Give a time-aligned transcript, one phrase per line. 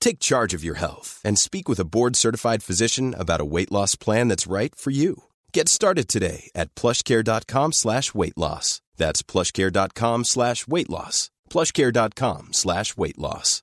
[0.00, 3.94] Take charge of your health and speak with a board-certified physician about a weight loss
[3.96, 5.24] plan that's right for you.
[5.52, 8.80] Get started today at plushcare.com slash weight loss.
[8.96, 11.30] That's plushcare.com slash weight loss.
[11.50, 13.62] plushcare.com slash weight loss.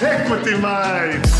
[0.00, 1.32] Equity Mates.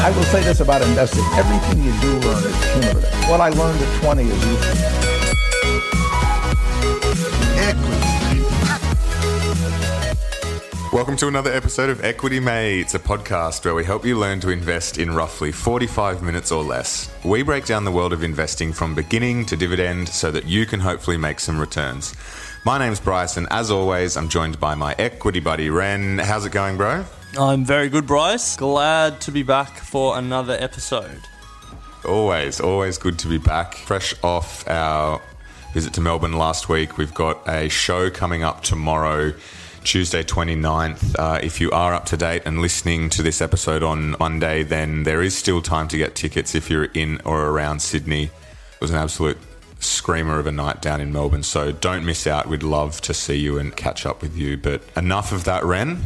[0.00, 1.24] I will say this about investing.
[1.34, 3.28] Everything you do learn is cumulative.
[3.28, 5.05] What I learned at 20 is useful.
[10.92, 14.50] Welcome to another episode of Equity Mates, a podcast where we help you learn to
[14.50, 17.12] invest in roughly 45 minutes or less.
[17.24, 20.80] We break down the world of investing from beginning to dividend so that you can
[20.80, 22.14] hopefully make some returns.
[22.64, 26.18] My name's Bryce, and as always, I'm joined by my equity buddy Ren.
[26.18, 27.04] How's it going, bro?
[27.38, 28.56] I'm very good, Bryce.
[28.56, 31.20] Glad to be back for another episode.
[32.06, 33.74] Always, always good to be back.
[33.74, 35.20] Fresh off our
[35.74, 39.34] visit to Melbourne last week, we've got a show coming up tomorrow,
[39.86, 41.16] Tuesday 29th.
[41.16, 45.04] Uh, if you are up to date and listening to this episode on Monday, then
[45.04, 48.24] there is still time to get tickets if you're in or around Sydney.
[48.24, 49.38] It was an absolute
[49.78, 52.48] screamer of a night down in Melbourne, so don't miss out.
[52.48, 54.56] We'd love to see you and catch up with you.
[54.56, 56.02] But enough of that, Ren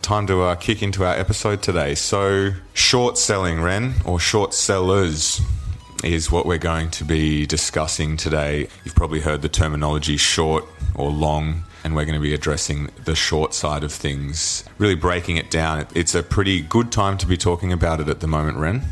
[0.00, 1.94] time to uh, kick into our episode today.
[1.94, 5.40] So, short selling, Ren, or short sellers,
[6.02, 8.68] is what we're going to be discussing today.
[8.84, 13.14] You've probably heard the terminology short or long, and we're going to be addressing the
[13.14, 15.86] short side of things, really breaking it down.
[15.94, 18.82] It's a pretty good time to be talking about it at the moment, Ren.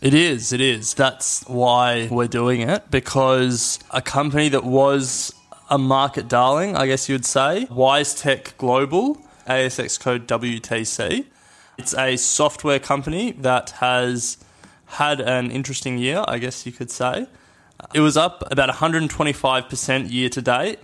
[0.00, 0.94] It is, it is.
[0.94, 5.34] That's why we're doing it because a company that was
[5.68, 11.26] a market darling, I guess you would say, WiseTech Global, ASX code WTC.
[11.76, 14.38] It's a software company that has
[14.86, 17.26] had an interesting year, I guess you could say.
[17.94, 20.78] It was up about 125% year to date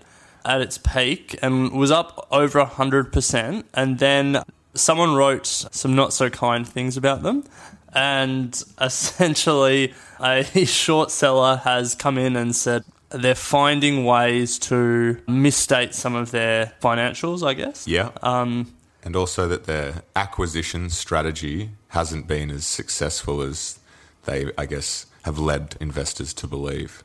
[0.46, 3.64] at its peak and was up over 100%.
[3.74, 4.42] And then
[4.74, 7.44] someone wrote some not so kind things about them.
[7.92, 15.94] And essentially, a short seller has come in and said they're finding ways to misstate
[15.94, 17.86] some of their financials, I guess.
[17.86, 18.10] Yeah.
[18.22, 23.78] Um, and also that their acquisition strategy hasn't been as successful as
[24.24, 27.04] they, I guess, have led investors to believe.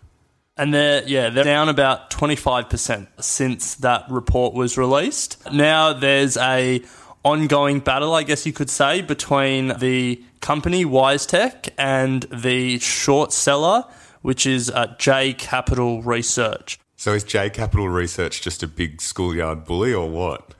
[0.61, 5.51] And they're yeah, they're down about 25% since that report was released.
[5.51, 6.83] Now there's a
[7.23, 13.85] ongoing battle, I guess you could say, between the company WiseTech and the short seller,
[14.21, 16.79] which is uh, J Capital Research.
[16.95, 20.53] So is J Capital Research just a big schoolyard bully or what?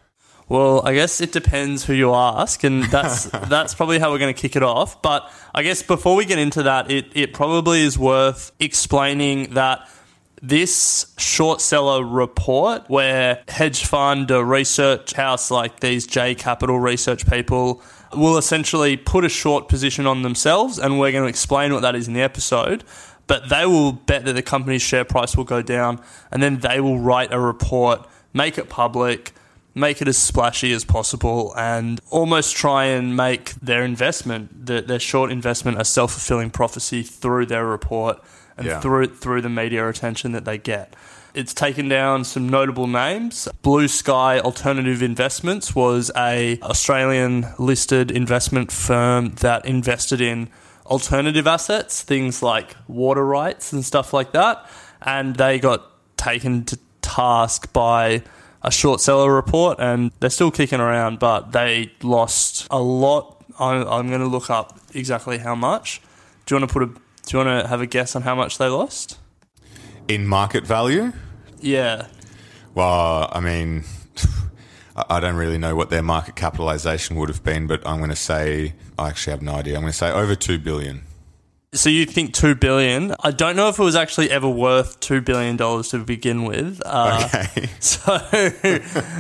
[0.52, 4.36] Well, I guess it depends who you ask, and that's that's probably how we're going
[4.36, 5.02] to kick it off.
[5.02, 9.90] But I guess before we get into that, it, it probably is worth explaining that
[10.42, 17.26] this short seller report, where hedge fund or research house like these J Capital research
[17.30, 17.82] people
[18.14, 21.96] will essentially put a short position on themselves, and we're going to explain what that
[21.96, 22.84] is in the episode.
[23.26, 26.82] But they will bet that the company's share price will go down, and then they
[26.82, 29.32] will write a report, make it public
[29.74, 35.00] make it as splashy as possible and almost try and make their investment, their, their
[35.00, 38.22] short investment, a self fulfilling prophecy through their report
[38.58, 38.80] and Yeah.
[38.82, 40.96] through through the media attention that they get.
[41.34, 43.48] It's taken down some notable names.
[43.62, 50.50] Blue Sky Alternative Investments was a Australian listed investment firm that invested in
[50.86, 54.66] alternative assets, things like water rights and stuff like that,
[55.02, 55.84] and they got
[56.18, 58.22] taken to task by
[58.64, 63.44] a short seller report, and they're still kicking around, but they lost a lot.
[63.60, 66.02] I'm, I'm going to look up exactly how much.
[66.46, 66.88] Do you want to put a?
[66.88, 69.20] Do you want to have a guess on how much they lost?
[70.08, 71.14] In market value?
[71.60, 72.08] Yeah,
[72.74, 73.84] Well, I mean,
[74.96, 78.10] I I don't really know what their market capitalization would have been, but I'm going
[78.10, 79.76] to say, I actually have no idea.
[79.76, 81.04] I'm going to say over 2 billion.
[81.74, 83.16] So you think two billion?
[83.22, 86.82] I don't know if it was actually ever worth two billion dollars to begin with.
[86.86, 87.70] Uh, Okay.
[87.80, 88.20] So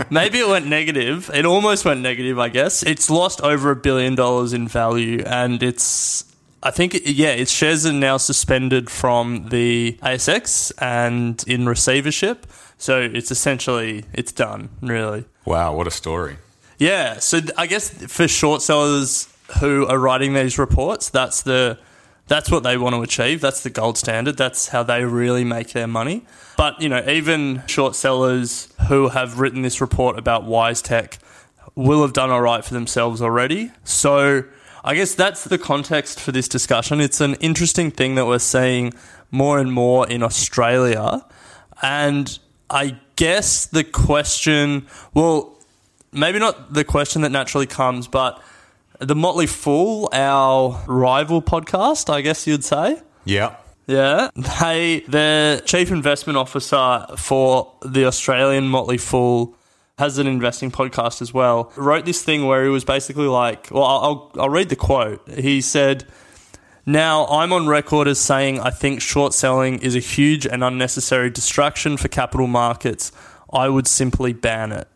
[0.10, 1.32] maybe it went negative.
[1.34, 2.84] It almost went negative, I guess.
[2.84, 6.26] It's lost over a billion dollars in value, and it's.
[6.64, 12.46] I think, yeah, its shares are now suspended from the ASX and in receivership.
[12.78, 15.24] So it's essentially it's done, really.
[15.46, 16.36] Wow, what a story.
[16.78, 19.28] Yeah, so I guess for short sellers
[19.60, 21.80] who are writing these reports, that's the
[22.32, 23.42] that's what they want to achieve.
[23.42, 24.38] That's the gold standard.
[24.38, 26.26] That's how they really make their money.
[26.56, 31.18] But you know, even short sellers who have written this report about WiseTech
[31.76, 33.72] will have done all right for themselves already.
[33.84, 34.46] So
[34.82, 37.02] I guess that's the context for this discussion.
[37.02, 38.94] It's an interesting thing that we're seeing
[39.30, 41.26] more and more in Australia.
[41.82, 42.40] And
[42.70, 45.60] I guess the question, well,
[46.14, 48.42] maybe not the question that naturally comes, but
[49.02, 53.02] the Motley Fool, our rival podcast, I guess you'd say.
[53.26, 53.56] Yeah.
[53.88, 59.56] Yeah, they the chief investment officer for the Australian Motley Fool
[59.98, 61.74] has an investing podcast as well.
[61.76, 65.28] Wrote this thing where he was basically like, well, I'll I'll read the quote.
[65.30, 66.06] He said.
[66.84, 71.30] Now, I'm on record as saying I think short selling is a huge and unnecessary
[71.30, 73.12] distraction for capital markets.
[73.54, 74.88] I would simply ban it.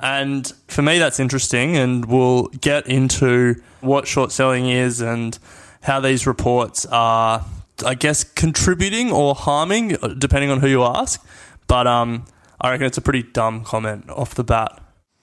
[0.00, 5.38] And for me, that's interesting, and we'll get into what short selling is and
[5.82, 7.44] how these reports are,
[7.84, 11.24] I guess, contributing or harming, depending on who you ask.
[11.66, 12.26] But um,
[12.60, 14.82] I reckon it's a pretty dumb comment off the bat.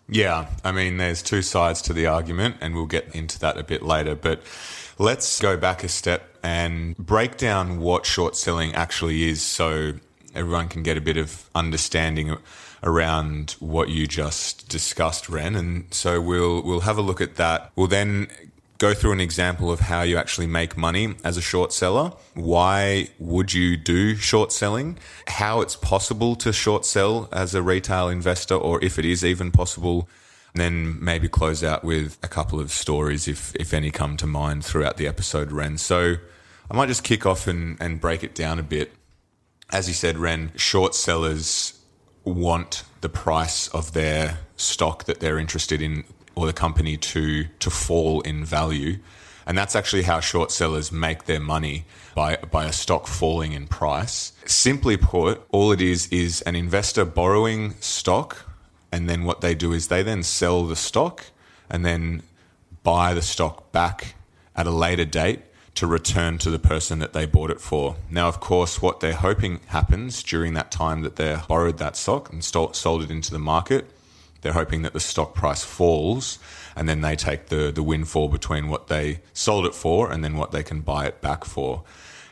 [0.10, 3.64] Yeah, I mean, there's two sides to the argument, and we'll get into that a
[3.64, 4.16] bit later.
[4.16, 4.44] But
[4.98, 9.94] let's go back a step and break down what short selling actually is so
[10.34, 12.38] everyone can get a bit of understanding
[12.84, 15.56] around what you just discussed, Ren.
[15.56, 17.72] And so we'll we'll have a look at that.
[17.76, 18.28] We'll then
[18.78, 22.12] go through an example of how you actually make money as a short seller.
[22.34, 24.98] Why would you do short selling?
[25.28, 29.52] How it's possible to short sell as a retail investor, or if it is even
[29.52, 30.10] possible.
[30.54, 34.28] And then maybe close out with a couple of stories, if if any come to
[34.28, 35.78] mind throughout the episode, Ren.
[35.78, 36.16] So
[36.70, 38.92] I might just kick off and, and break it down a bit.
[39.72, 41.80] As you said, Ren, short sellers
[42.24, 46.04] want the price of their stock that they're interested in
[46.36, 48.98] or the company to to fall in value.
[49.46, 53.68] And that's actually how short sellers make their money by by a stock falling in
[53.68, 54.32] price.
[54.46, 58.50] Simply put, all it is is an investor borrowing stock
[58.94, 61.26] and then what they do is they then sell the stock
[61.68, 62.22] and then
[62.84, 64.14] buy the stock back
[64.56, 65.42] at a later date
[65.76, 67.96] to return to the person that they bought it for.
[68.10, 72.32] Now, of course, what they're hoping happens during that time that they borrowed that stock
[72.32, 73.90] and stole, sold it into the market,
[74.42, 76.38] they're hoping that the stock price falls
[76.76, 80.36] and then they take the, the windfall between what they sold it for and then
[80.38, 81.84] what they can buy it back for.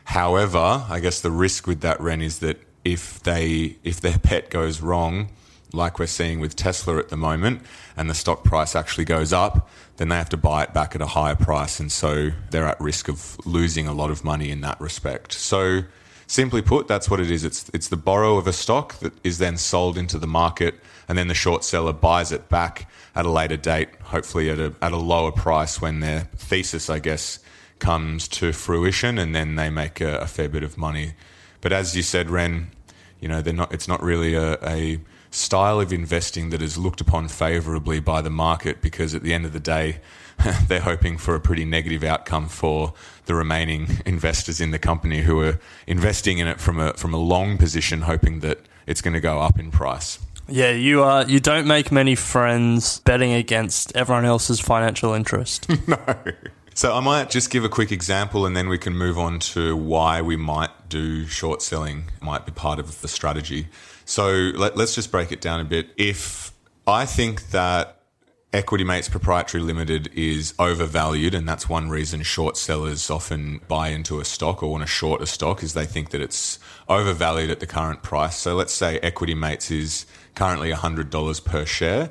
[0.04, 4.50] However, I guess the risk with that, Ren, is that if they if their pet
[4.50, 5.30] goes wrong,
[5.72, 7.62] like we're seeing with Tesla at the moment,
[7.96, 9.70] and the stock price actually goes up,
[10.02, 11.78] then they have to buy it back at a higher price.
[11.78, 15.32] And so they're at risk of losing a lot of money in that respect.
[15.32, 15.82] So,
[16.26, 17.44] simply put, that's what it is.
[17.44, 20.74] It's, it's the borrow of a stock that is then sold into the market,
[21.08, 24.74] and then the short seller buys it back at a later date, hopefully at a,
[24.82, 27.38] at a lower price when their thesis, I guess,
[27.78, 31.12] comes to fruition, and then they make a, a fair bit of money.
[31.60, 32.72] But as you said, Ren,
[33.20, 34.98] you know, they're not, it's not really a, a
[35.32, 39.44] style of investing that is looked upon favorably by the market because at the end
[39.44, 39.98] of the day,
[40.68, 42.94] they're hoping for a pretty negative outcome for
[43.26, 47.18] the remaining investors in the company who are investing in it from a from a
[47.18, 50.18] long position, hoping that it's going to go up in price.
[50.48, 51.24] Yeah, you are.
[51.24, 55.68] You don't make many friends betting against everyone else's financial interest.
[55.86, 55.96] No.
[56.74, 59.76] So I might just give a quick example and then we can move on to
[59.76, 63.68] why we might do short selling, might be part of the strategy.
[64.04, 65.90] So let, us just break it down a bit.
[65.96, 66.52] If
[66.86, 67.98] I think that
[68.52, 74.20] Equity Mates Proprietary Limited is overvalued, and that's one reason short sellers often buy into
[74.20, 77.60] a stock or want to short a stock, is they think that it's overvalued at
[77.60, 78.36] the current price.
[78.36, 82.10] So let's say Equity Mates is currently $100 per share,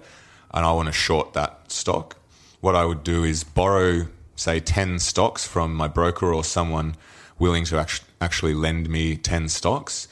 [0.52, 2.18] and I want to short that stock.
[2.60, 6.96] What I would do is borrow say 10 stocks from my broker or someone
[7.38, 7.88] willing to
[8.20, 10.08] actually lend me 10 stocks,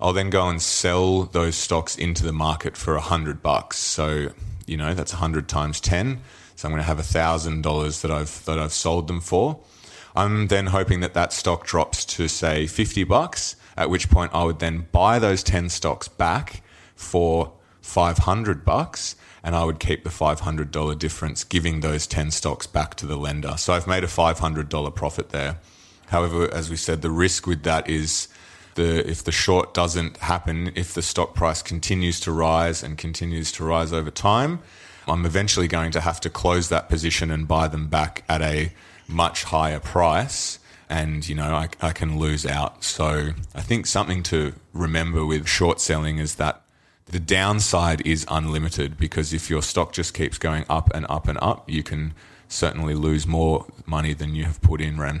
[0.00, 3.76] I'll then go and sell those stocks into the market for a 100 bucks.
[3.76, 4.28] So,
[4.66, 6.20] you know, that's a 100 times 10.
[6.56, 9.60] So I'm going to have a $1,000 that I've that I've sold them for.
[10.14, 14.44] I'm then hoping that that stock drops to say 50 bucks, at which point I
[14.44, 16.62] would then buy those 10 stocks back
[16.96, 22.94] for 500 bucks and I would keep the $500 difference, giving those 10 stocks back
[22.96, 23.54] to the lender.
[23.56, 25.58] So I've made a $500 profit there.
[26.08, 28.28] However, as we said, the risk with that is
[28.74, 33.52] the if the short doesn't happen, if the stock price continues to rise and continues
[33.52, 34.60] to rise over time,
[35.08, 38.72] I'm eventually going to have to close that position and buy them back at a
[39.08, 40.58] much higher price.
[40.88, 42.82] And, you know, I, I can lose out.
[42.82, 46.62] So I think something to remember with short selling is that
[47.06, 51.38] the downside is unlimited because if your stock just keeps going up and up and
[51.40, 52.14] up, you can
[52.48, 55.20] certainly lose more money than you have put in, Ren.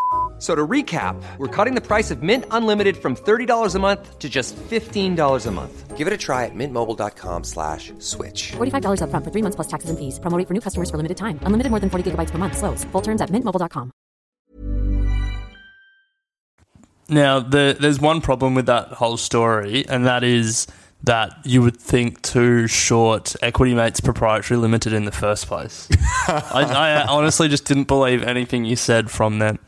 [0.41, 4.27] So to recap, we're cutting the price of Mint Unlimited from $30 a month to
[4.27, 5.95] just $15 a month.
[5.95, 8.53] Give it a try at mintmobile.com slash switch.
[8.53, 10.19] $45 upfront for three months plus taxes and fees.
[10.19, 11.37] Promo for new customers for limited time.
[11.43, 12.57] Unlimited more than 40 gigabytes per month.
[12.57, 12.83] Slows.
[12.85, 13.91] Full terms at mintmobile.com.
[17.07, 20.65] Now, the, there's one problem with that whole story, and that is
[21.03, 25.87] that you would think too short Equity Mates Proprietary Limited in the first place.
[26.27, 29.59] I, I honestly just didn't believe anything you said from them.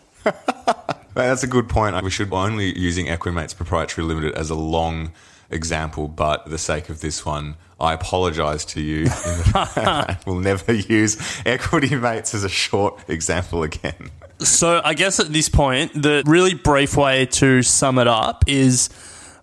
[1.14, 2.02] That's a good point.
[2.04, 5.12] We should only using Equity Mates Proprietary Limited as a long
[5.50, 9.08] example, but for the sake of this one, I apologise to you.
[10.26, 14.10] we'll never use Equity Mates as a short example again.
[14.40, 18.90] So, I guess at this point, the really brief way to sum it up is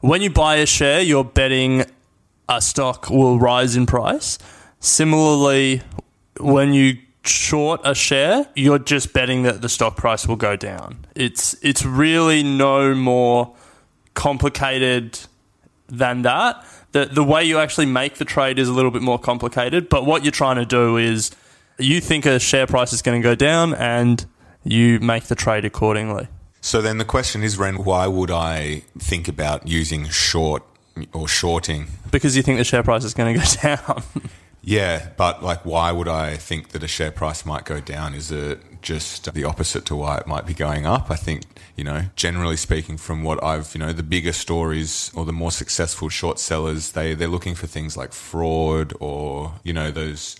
[0.00, 1.84] when you buy a share, you're betting
[2.48, 4.38] a stock will rise in price.
[4.80, 5.82] Similarly,
[6.40, 11.06] when you short a share, you're just betting that the stock price will go down.
[11.14, 13.54] It's it's really no more
[14.14, 15.18] complicated
[15.88, 16.64] than that.
[16.92, 20.06] The the way you actually make the trade is a little bit more complicated, but
[20.06, 21.30] what you're trying to do is
[21.78, 24.26] you think a share price is going to go down and
[24.64, 26.28] you make the trade accordingly.
[26.60, 30.62] So then the question is, Ren, why would I think about using short
[31.14, 31.86] or shorting?
[32.10, 33.46] Because you think the share price is going to go
[33.76, 34.02] down.
[34.62, 38.14] Yeah, but like, why would I think that a share price might go down?
[38.14, 41.10] Is it just the opposite to why it might be going up?
[41.10, 41.44] I think,
[41.76, 45.50] you know, generally speaking, from what I've, you know, the bigger stories or the more
[45.50, 50.36] successful short sellers, they, they're looking for things like fraud or, you know, those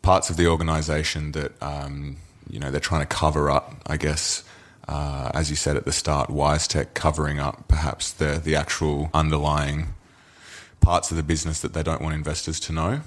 [0.00, 2.16] parts of the organization that, um,
[2.48, 4.42] you know, they're trying to cover up, I guess.
[4.88, 9.88] Uh, as you said at the start, WiseTech covering up perhaps the, the actual underlying
[10.80, 13.02] parts of the business that they don't want investors to know.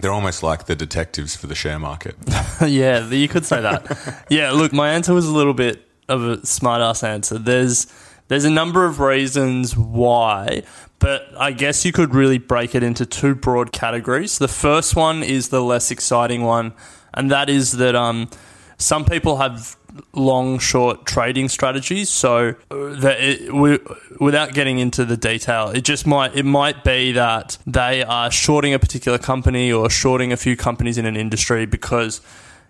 [0.00, 2.16] They're almost like the detectives for the share market.
[2.66, 4.24] yeah, you could say that.
[4.30, 7.38] yeah, look, my answer was a little bit of a smart ass answer.
[7.38, 7.86] There's
[8.28, 10.62] there's a number of reasons why,
[10.98, 14.38] but I guess you could really break it into two broad categories.
[14.38, 16.72] The first one is the less exciting one,
[17.12, 18.30] and that is that um,
[18.78, 19.76] some people have
[20.12, 22.08] long short trading strategies.
[22.08, 23.78] So uh, that it, we,
[24.20, 28.74] without getting into the detail, it just might it might be that they are shorting
[28.74, 32.20] a particular company or shorting a few companies in an industry because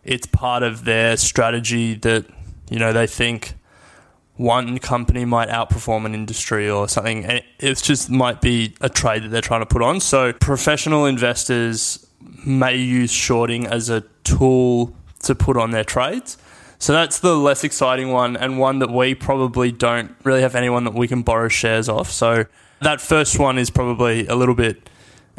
[0.04, 2.26] it's part of their strategy that
[2.70, 3.54] you know they think
[4.36, 7.24] one company might outperform an industry or something.
[7.58, 10.00] It just might be a trade that they're trying to put on.
[10.00, 12.06] So professional investors
[12.44, 16.38] may use shorting as a tool to put on their trades.
[16.82, 20.82] So that's the less exciting one, and one that we probably don't really have anyone
[20.82, 22.10] that we can borrow shares off.
[22.10, 22.46] So
[22.80, 24.90] that first one is probably a little bit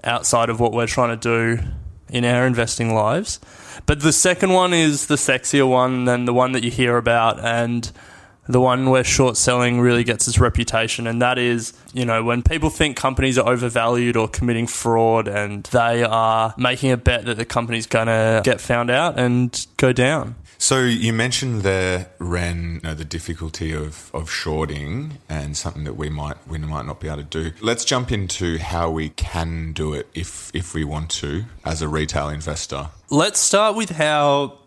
[0.05, 1.62] outside of what we're trying to do
[2.07, 3.41] in our investing lives.
[3.85, 7.43] But the second one is the sexier one than the one that you hear about,
[7.43, 7.91] and
[8.47, 12.41] the one where short selling really gets its reputation, and that is, you know, when
[12.41, 17.35] people think companies are overvalued or committing fraud and they are making a bet that
[17.35, 20.35] the company's going to get found out and go down.
[20.63, 25.98] So you mentioned there, Ren, you know, the difficulty of, of shorting and something that
[25.98, 27.51] we might we might not be able to do.
[27.60, 31.89] Let's jump into how we can do it if if we want to as a
[31.89, 32.88] retail investor.
[33.10, 34.60] Let's start with how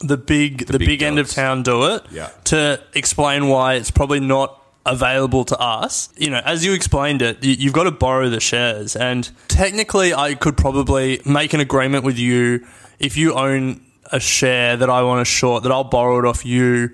[0.00, 2.28] the big the, big big, end of town do it Yeah.
[2.44, 6.10] to explain why it's probably not available to us.
[6.18, 10.34] You know, as you explained it, you've got to borrow the shares and technically I
[10.34, 12.66] could probably make an agreement with you
[12.98, 13.80] if you own
[14.12, 16.90] a share that I want to short that I'll borrow it off you.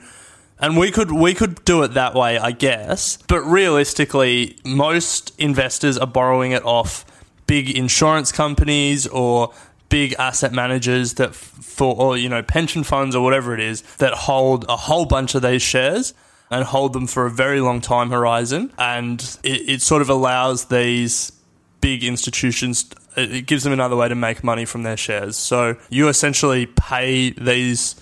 [0.59, 3.19] And we could we could do it that way, I guess.
[3.29, 7.05] But realistically, most investors are borrowing it off
[7.47, 9.53] big insurance companies or
[9.89, 14.13] big asset managers that for or you know pension funds or whatever it is that
[14.13, 16.13] hold a whole bunch of these shares
[16.51, 20.67] and hold them for a very long time horizon and it, it sort of allows
[20.67, 21.33] these
[21.81, 22.85] big institutions
[23.17, 27.31] it gives them another way to make money from their shares so you essentially pay
[27.31, 27.97] these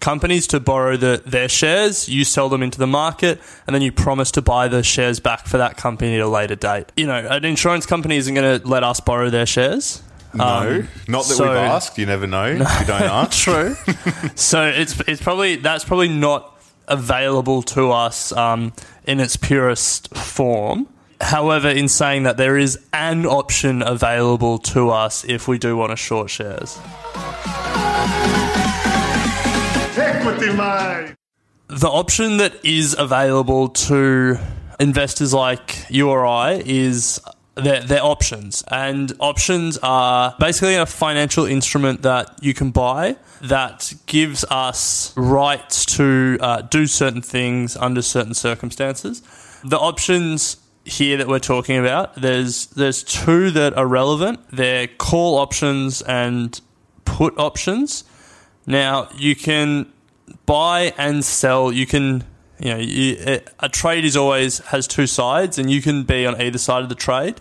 [0.00, 3.90] companies to borrow the, their shares, you sell them into the market, and then you
[3.90, 6.86] promise to buy the shares back for that company at a later date.
[6.96, 10.00] You know, an insurance company isn't going to let us borrow their shares.
[10.34, 11.98] No, Um, not that so- we've asked.
[11.98, 12.44] You never know.
[12.46, 13.42] if You don't ask.
[13.42, 13.74] True.
[14.36, 16.56] so it's it's probably that's probably not
[16.86, 18.72] available to us um,
[19.04, 20.86] in its purest form.
[21.20, 25.90] However, in saying that, there is an option available to us if we do want
[25.90, 26.78] to short shares.
[29.98, 31.14] Equity Mate.
[31.68, 34.38] The option that is available to
[34.80, 37.20] investors like you or I is
[37.56, 38.62] their, their options.
[38.68, 45.84] And options are basically a financial instrument that you can buy that gives us rights
[45.96, 49.22] to uh, do certain things under certain circumstances.
[49.64, 50.56] The options
[50.88, 54.40] here that we're talking about, there's there's two that are relevant.
[54.50, 56.60] They're call options and
[57.04, 58.04] put options.
[58.66, 59.92] Now you can
[60.46, 61.72] buy and sell.
[61.72, 62.24] You can,
[62.58, 66.40] you know, you, a trade is always has two sides, and you can be on
[66.40, 67.40] either side of the trade.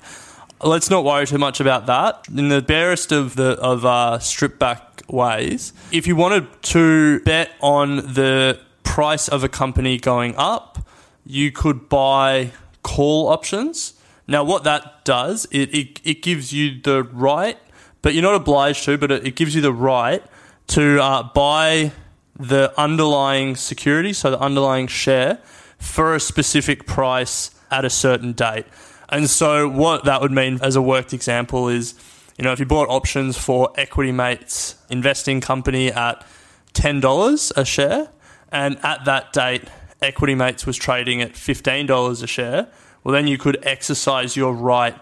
[0.61, 2.27] Let's not worry too much about that.
[2.35, 7.51] In the barest of the of uh, strip back ways, if you wanted to bet
[7.61, 10.79] on the price of a company going up,
[11.25, 12.51] you could buy
[12.97, 13.93] call options.
[14.27, 17.59] Now, what that does, it, it, it gives you the right,
[18.01, 20.23] but you're not obliged to, but it, it gives you the right
[20.69, 21.91] to uh, buy
[22.39, 25.37] the underlying security, so the underlying share,
[25.77, 28.65] for a specific price at a certain date.
[29.09, 31.93] And so, what that would mean as a worked example is,
[32.35, 36.25] you know, if you bought options for Equity Mates investing company at
[36.73, 38.09] $10 a share,
[38.51, 39.65] and at that date,
[40.01, 42.67] Equity Mates was trading at $15 a share,
[43.07, 44.93] well, then you could exercise your right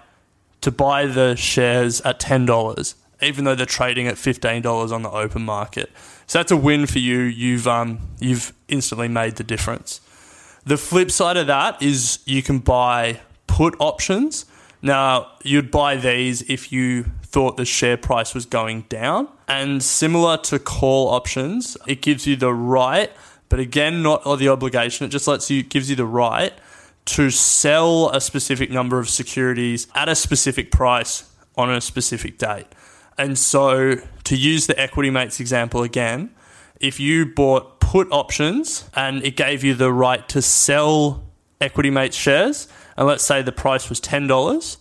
[0.61, 5.43] to buy the shares at $10, even though they're trading at $15 on the open
[5.43, 5.91] market.
[6.27, 7.21] So that's a win for you.
[7.21, 10.01] You've, um, you've instantly made the difference.
[10.67, 14.45] The flip side of that is you can buy put options.
[14.83, 19.29] Now, you'd buy these if you thought the share price was going down.
[19.47, 23.11] And similar to call options, it gives you the right,
[23.49, 25.07] but again, not the obligation.
[25.07, 26.53] It just lets you, gives you the right
[27.05, 32.67] to sell a specific number of securities at a specific price on a specific date.
[33.17, 36.31] And so, to use the Equity Mates example again,
[36.79, 41.23] if you bought put options and it gave you the right to sell
[41.61, 44.77] Equity Mates shares, and let's say the price was $10,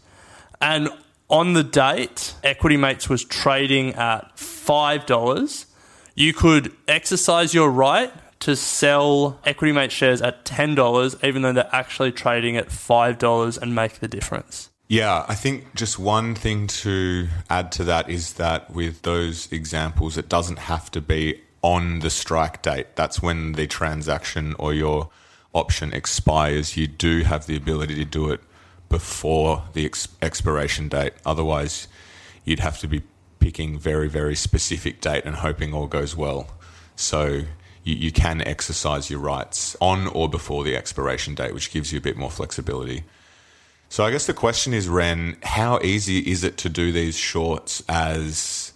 [0.61, 0.89] and
[1.29, 5.67] on the date, Equity Mates was trading at $5,
[6.15, 11.68] you could exercise your right to sell Equity Mate shares at $10, even though they're
[11.73, 14.70] actually trading at $5 and make the difference.
[14.88, 20.18] Yeah, I think just one thing to add to that is that with those examples,
[20.18, 22.94] it doesn't have to be on the strike date.
[22.94, 25.09] That's when the transaction or your
[25.55, 26.77] option expires.
[26.77, 28.40] You do have the ability to do it
[28.90, 31.14] before the ex- expiration date.
[31.25, 31.88] Otherwise,
[32.44, 33.03] you'd have to be
[33.38, 36.49] picking very, very specific date and hoping all goes well.
[36.94, 37.44] So
[37.85, 41.99] you, you can exercise your rights on or before the expiration date, which gives you
[41.99, 43.05] a bit more flexibility.
[43.88, 47.83] So I guess the question is, Ren, how easy is it to do these shorts
[47.88, 48.73] as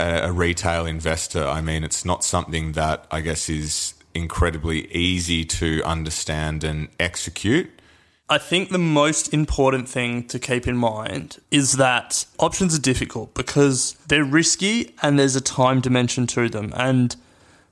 [0.00, 1.46] a, a retail investor?
[1.46, 7.70] I mean, it's not something that I guess is incredibly easy to understand and execute.
[8.28, 13.34] I think the most important thing to keep in mind is that options are difficult
[13.34, 16.72] because they're risky and there's a time dimension to them.
[16.76, 17.16] And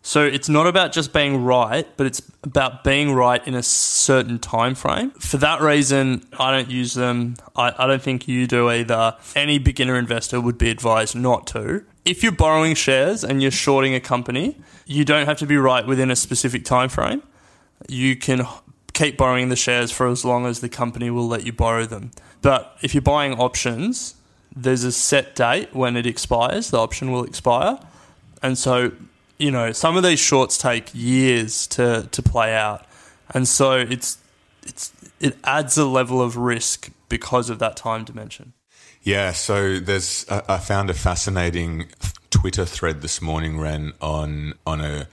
[0.03, 4.39] so it's not about just being right, but it's about being right in a certain
[4.39, 5.11] time frame.
[5.13, 7.37] For that reason, I don't use them.
[7.57, 9.17] I, I don't think you do either.
[9.35, 11.85] Any beginner investor would be advised not to.
[12.05, 14.57] If you're borrowing shares and you're shorting a company,
[14.87, 17.23] you don't have to be right within a specific time frame.
[17.89, 18.47] You can
[18.95, 22.13] keep borrowing the shares for as long as the company will let you borrow them.
[22.41, 24.15] But if you're buying options,
[24.57, 27.79] there's a set date when it expires, the option will expire.
[28.43, 28.93] And so
[29.39, 32.85] you know, some of these shorts take years to, to play out.
[33.31, 34.19] And so it's
[34.63, 38.53] it's it adds a level of risk because of that time dimension.
[39.03, 41.89] Yeah, so there's I found a fascinating
[42.31, 45.09] Twitter thread this morning, Ren on on a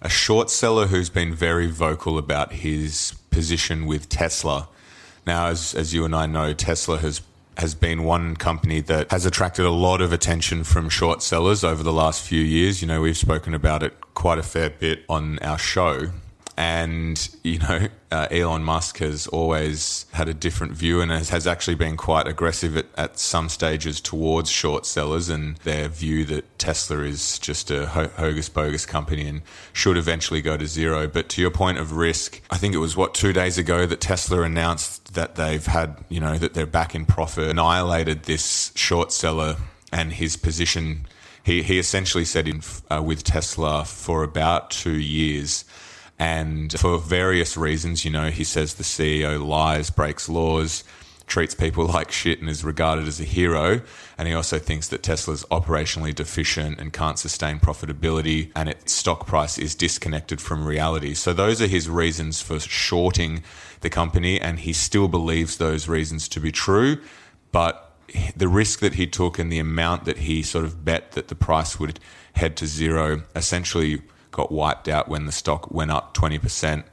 [0.00, 4.68] a short seller who's been very vocal about his position with Tesla.
[5.26, 7.20] Now, as as you and I know, Tesla has
[7.58, 11.82] has been one company that has attracted a lot of attention from short sellers over
[11.82, 12.80] the last few years.
[12.80, 16.10] You know, we've spoken about it quite a fair bit on our show.
[16.58, 21.46] And, you know, uh, Elon Musk has always had a different view and has, has
[21.46, 26.58] actually been quite aggressive at, at, some stages towards short sellers and their view that
[26.58, 29.42] Tesla is just a ho- hocus pocus company and
[29.72, 31.06] should eventually go to zero.
[31.06, 34.00] But to your point of risk, I think it was what, two days ago that
[34.00, 39.12] Tesla announced that they've had, you know, that they're back in profit, annihilated this short
[39.12, 39.58] seller
[39.92, 41.06] and his position.
[41.44, 45.64] He, he essentially said in, uh, with Tesla for about two years
[46.18, 50.82] and for various reasons, you know, he says the CEO lies, breaks laws,
[51.28, 53.80] treats people like shit, and is regarded as a hero.
[54.16, 59.26] And he also thinks that Tesla's operationally deficient and can't sustain profitability, and its stock
[59.26, 61.14] price is disconnected from reality.
[61.14, 63.44] So, those are his reasons for shorting
[63.80, 67.00] the company, and he still believes those reasons to be true.
[67.52, 67.84] But
[68.36, 71.34] the risk that he took and the amount that he sort of bet that the
[71.34, 72.00] price would
[72.32, 76.84] head to zero essentially got wiped out when the stock went up 20%.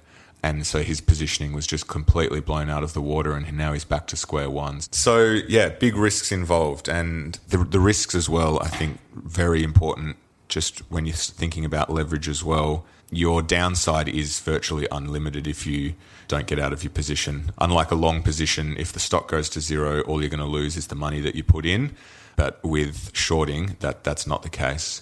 [0.43, 3.83] And so his positioning was just completely blown out of the water, and now he's
[3.83, 4.87] back to square ones.
[4.91, 6.87] So, yeah, big risks involved.
[6.87, 10.17] And the, the risks as well, I think, very important
[10.47, 12.85] just when you're thinking about leverage as well.
[13.09, 15.95] Your downside is virtually unlimited if you
[16.27, 17.51] don't get out of your position.
[17.59, 20.77] Unlike a long position, if the stock goes to zero, all you're going to lose
[20.77, 21.95] is the money that you put in.
[22.35, 25.01] But with shorting, that, that's not the case.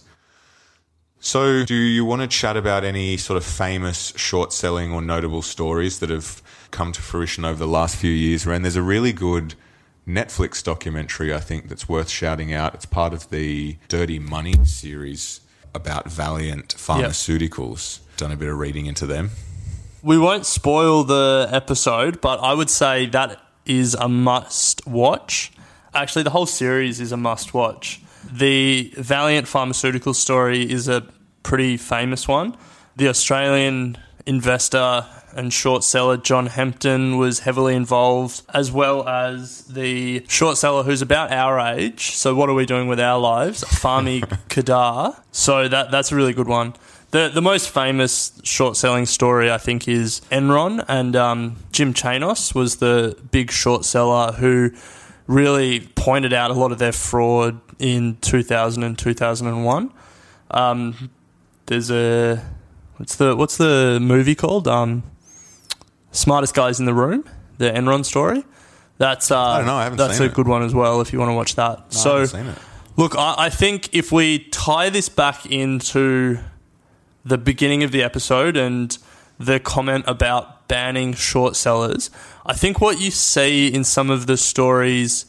[1.25, 5.41] So, do you want to chat about any sort of famous short selling or notable
[5.41, 8.45] stories that have come to fruition over the last few years?
[8.45, 9.55] And there's a really good
[10.05, 12.75] Netflix documentary, I think, that's worth shouting out.
[12.75, 15.39] It's part of the Dirty Money series
[15.73, 17.99] about Valeant Pharmaceuticals.
[17.99, 18.17] Yep.
[18.17, 19.29] Done a bit of reading into them.
[20.01, 25.53] We won't spoil the episode, but I would say that is a must watch.
[25.93, 28.01] Actually, the whole series is a must watch.
[28.31, 31.05] The Valeant Pharmaceutical story is a
[31.43, 32.55] pretty famous one.
[32.95, 40.25] The Australian investor and short seller John Hempton was heavily involved, as well as the
[40.27, 42.11] short seller who's about our age.
[42.15, 43.63] So, what are we doing with our lives?
[43.63, 45.19] Fahmi Quadir.
[45.31, 46.73] So, that, that's a really good one.
[47.11, 50.83] The, the most famous short selling story, I think, is Enron.
[50.87, 54.71] And um, Jim Chanos was the big short seller who
[55.27, 59.93] really pointed out a lot of their fraud in 2000 and 2001.
[60.51, 61.11] Um,
[61.65, 62.43] there's a
[62.97, 64.67] what's the what's the movie called?
[64.67, 65.03] Um,
[66.11, 68.43] Smartest guys in the room, the Enron story.
[68.97, 69.75] That's uh, I don't know.
[69.75, 70.33] I haven't that's a it.
[70.33, 71.79] good one as well if you want to watch that.
[71.79, 72.57] No, I so, haven't seen it.
[72.95, 76.37] look, I, I think if we tie this back into
[77.25, 78.95] the beginning of the episode and
[79.39, 82.11] the comment about banning short sellers,
[82.45, 85.25] I think what you see in some of the stories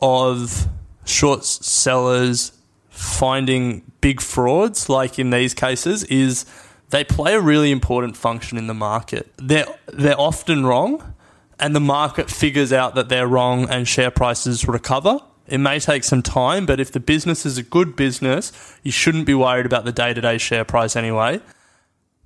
[0.00, 0.68] of
[1.04, 2.52] short sellers
[3.00, 6.44] finding big frauds, like in these cases, is
[6.90, 9.32] they play a really important function in the market.
[9.36, 11.14] They're they're often wrong,
[11.58, 15.20] and the market figures out that they're wrong, and share prices recover.
[15.46, 19.26] It may take some time, but if the business is a good business, you shouldn't
[19.26, 21.40] be worried about the day to day share price anyway.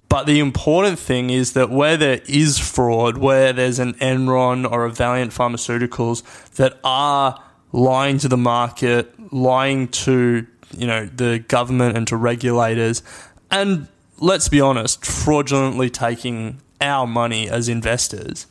[0.08, 4.84] But the important thing is that where there is fraud, where there's an Enron or
[4.84, 6.22] a Valeant Pharmaceuticals
[6.56, 7.42] that are
[7.74, 10.46] lying to the market, lying to
[10.78, 13.02] you know the government and to regulators,
[13.50, 18.46] and let's be honest, fraudulently taking our money as investors.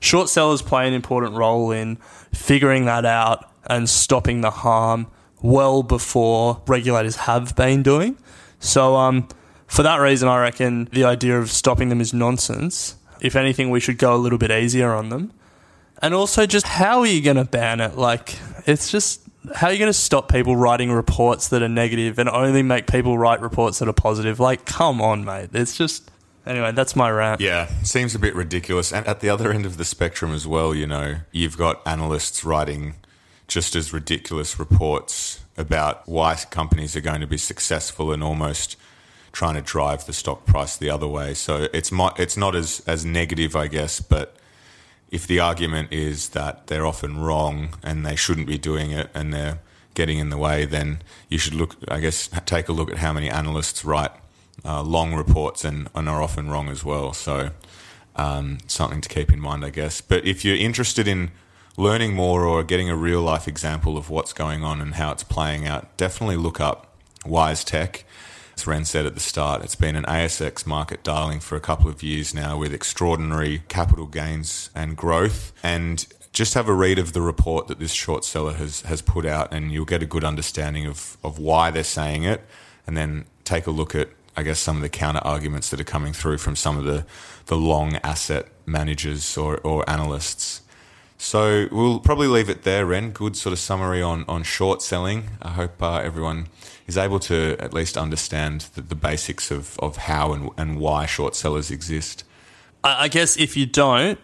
[0.00, 1.96] Short sellers play an important role in
[2.32, 5.08] figuring that out and stopping the harm
[5.42, 8.16] well before regulators have been doing.
[8.60, 9.28] So, um,
[9.66, 12.96] for that reason, I reckon the idea of stopping them is nonsense.
[13.20, 15.32] If anything, we should go a little bit easier on them.
[16.00, 17.96] And also, just how are you going to ban it?
[17.96, 18.36] Like,
[18.66, 22.28] it's just how are you going to stop people writing reports that are negative and
[22.28, 24.40] only make people write reports that are positive?
[24.40, 25.50] Like, come on, mate.
[25.52, 26.10] It's just.
[26.46, 27.42] Anyway, that's my rant.
[27.42, 28.90] Yeah, seems a bit ridiculous.
[28.90, 32.42] And at the other end of the spectrum as well, you know, you've got analysts
[32.42, 32.94] writing
[33.48, 38.76] just as ridiculous reports about why companies are going to be successful and almost
[39.32, 41.34] trying to drive the stock price the other way.
[41.34, 44.36] So it's it's not as as negative, I guess, but
[45.10, 49.32] if the argument is that they're often wrong and they shouldn't be doing it and
[49.32, 49.58] they're
[49.94, 53.12] getting in the way, then you should look, I guess, take a look at how
[53.12, 54.12] many analysts write
[54.64, 57.12] uh, long reports and, and, are often wrong as well.
[57.12, 57.50] So,
[58.16, 60.00] um, something to keep in mind, I guess.
[60.00, 61.30] But if you're interested in
[61.76, 65.22] learning more or getting a real life example of what's going on and how it's
[65.22, 68.02] playing out, definitely look up WiseTech.
[68.58, 71.88] As Ren said at the start, it's been an ASX market darling for a couple
[71.88, 75.52] of years now with extraordinary capital gains and growth.
[75.62, 79.24] And just have a read of the report that this short seller has, has put
[79.24, 82.42] out, and you'll get a good understanding of, of why they're saying it.
[82.84, 85.84] And then take a look at, I guess, some of the counter arguments that are
[85.84, 87.06] coming through from some of the,
[87.46, 90.62] the long asset managers or, or analysts.
[91.20, 93.10] So we'll probably leave it there, Ren.
[93.10, 95.30] Good sort of summary on, on short selling.
[95.42, 96.46] I hope uh, everyone
[96.86, 101.06] is able to at least understand the, the basics of, of how and, and why
[101.06, 102.24] short sellers exist.
[102.84, 104.18] I I guess if you don't,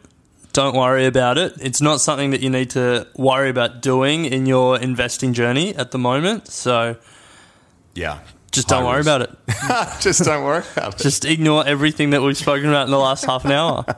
[0.53, 1.55] don't worry about it.
[1.61, 5.91] It's not something that you need to worry about doing in your investing journey at
[5.91, 6.47] the moment.
[6.49, 6.97] So
[7.95, 8.21] Yeah.
[8.55, 9.31] Just don't worry about it.
[10.01, 11.03] Just don't worry about it.
[11.03, 13.85] Just ignore everything that we've spoken about in the last half an hour.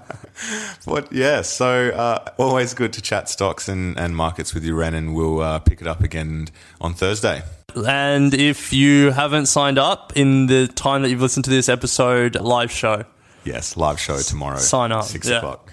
[0.84, 1.10] What?
[1.14, 1.40] Yeah.
[1.40, 5.40] So uh, always good to chat stocks and, and markets with you, Ren, and we'll
[5.40, 7.42] uh, pick it up again on Thursday.
[7.74, 12.34] And if you haven't signed up in the time that you've listened to this episode,
[12.36, 13.04] live show.
[13.44, 14.58] Yes, live show tomorrow.
[14.58, 15.38] Sign up, Six yeah.
[15.38, 15.72] o'clock.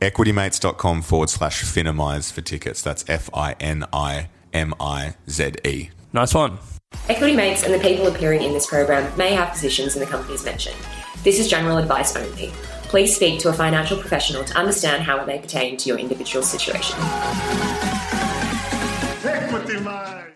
[0.00, 2.82] Equitymates.com forward slash Finimize for tickets.
[2.82, 5.90] That's F I N I M I Z E.
[6.12, 6.58] Nice one.
[7.08, 10.44] Equity Mates and the people appearing in this program may have positions in the companies
[10.44, 10.76] mentioned.
[11.22, 12.48] This is general advice only.
[12.88, 16.44] Please speak to a financial professional to understand how it may pertain to your individual
[16.44, 16.98] situation.
[19.24, 20.35] Equity Mate.